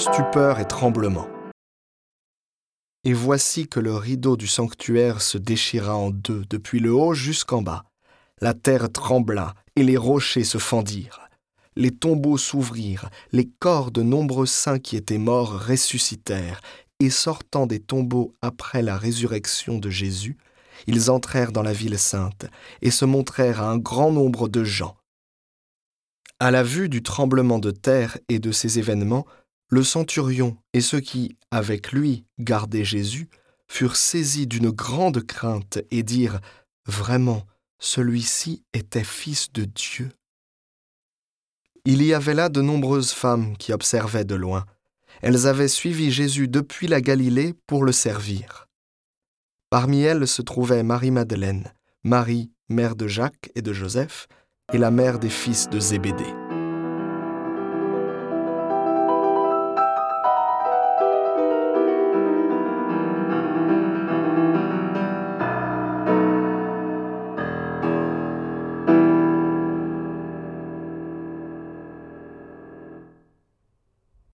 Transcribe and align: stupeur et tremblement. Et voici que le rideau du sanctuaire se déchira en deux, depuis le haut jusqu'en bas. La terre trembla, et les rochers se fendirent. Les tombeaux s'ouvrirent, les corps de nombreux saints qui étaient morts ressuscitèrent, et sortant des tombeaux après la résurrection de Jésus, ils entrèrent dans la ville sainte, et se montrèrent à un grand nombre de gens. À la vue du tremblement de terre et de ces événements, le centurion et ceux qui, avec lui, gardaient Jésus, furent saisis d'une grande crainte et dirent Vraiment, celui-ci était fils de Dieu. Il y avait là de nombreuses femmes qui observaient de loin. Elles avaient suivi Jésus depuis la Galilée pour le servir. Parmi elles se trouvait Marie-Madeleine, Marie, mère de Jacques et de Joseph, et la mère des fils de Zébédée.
stupeur 0.00 0.60
et 0.60 0.64
tremblement. 0.66 1.28
Et 3.04 3.12
voici 3.12 3.68
que 3.68 3.80
le 3.80 3.94
rideau 3.94 4.38
du 4.38 4.46
sanctuaire 4.46 5.20
se 5.20 5.36
déchira 5.36 5.94
en 5.94 6.08
deux, 6.08 6.46
depuis 6.48 6.80
le 6.80 6.90
haut 6.94 7.12
jusqu'en 7.12 7.60
bas. 7.60 7.84
La 8.40 8.54
terre 8.54 8.90
trembla, 8.90 9.54
et 9.76 9.82
les 9.82 9.98
rochers 9.98 10.44
se 10.44 10.56
fendirent. 10.56 11.20
Les 11.76 11.90
tombeaux 11.90 12.38
s'ouvrirent, 12.38 13.10
les 13.32 13.46
corps 13.58 13.90
de 13.90 14.02
nombreux 14.02 14.46
saints 14.46 14.78
qui 14.78 14.96
étaient 14.96 15.18
morts 15.18 15.66
ressuscitèrent, 15.66 16.62
et 16.98 17.10
sortant 17.10 17.66
des 17.66 17.80
tombeaux 17.80 18.34
après 18.40 18.80
la 18.80 18.96
résurrection 18.96 19.76
de 19.76 19.90
Jésus, 19.90 20.38
ils 20.86 21.10
entrèrent 21.10 21.52
dans 21.52 21.62
la 21.62 21.74
ville 21.74 21.98
sainte, 21.98 22.46
et 22.80 22.90
se 22.90 23.04
montrèrent 23.04 23.60
à 23.60 23.70
un 23.70 23.76
grand 23.76 24.12
nombre 24.12 24.48
de 24.48 24.64
gens. 24.64 24.96
À 26.38 26.50
la 26.50 26.62
vue 26.62 26.88
du 26.88 27.02
tremblement 27.02 27.58
de 27.58 27.70
terre 27.70 28.16
et 28.30 28.38
de 28.38 28.50
ces 28.50 28.78
événements, 28.78 29.26
le 29.70 29.84
centurion 29.84 30.56
et 30.72 30.80
ceux 30.80 31.00
qui, 31.00 31.36
avec 31.50 31.92
lui, 31.92 32.24
gardaient 32.38 32.84
Jésus, 32.84 33.28
furent 33.68 33.96
saisis 33.96 34.46
d'une 34.46 34.70
grande 34.70 35.22
crainte 35.22 35.78
et 35.90 36.02
dirent 36.02 36.40
Vraiment, 36.86 37.46
celui-ci 37.78 38.64
était 38.74 39.04
fils 39.04 39.52
de 39.52 39.64
Dieu. 39.64 40.10
Il 41.84 42.02
y 42.02 42.12
avait 42.12 42.34
là 42.34 42.48
de 42.48 42.60
nombreuses 42.60 43.12
femmes 43.12 43.56
qui 43.56 43.72
observaient 43.72 44.24
de 44.24 44.34
loin. 44.34 44.66
Elles 45.22 45.46
avaient 45.46 45.68
suivi 45.68 46.10
Jésus 46.10 46.48
depuis 46.48 46.88
la 46.88 47.00
Galilée 47.00 47.54
pour 47.66 47.84
le 47.84 47.92
servir. 47.92 48.66
Parmi 49.70 50.00
elles 50.02 50.26
se 50.26 50.42
trouvait 50.42 50.82
Marie-Madeleine, 50.82 51.72
Marie, 52.02 52.50
mère 52.68 52.96
de 52.96 53.06
Jacques 53.06 53.50
et 53.54 53.62
de 53.62 53.72
Joseph, 53.72 54.26
et 54.72 54.78
la 54.78 54.90
mère 54.90 55.18
des 55.18 55.30
fils 55.30 55.68
de 55.68 55.78
Zébédée. 55.78 56.49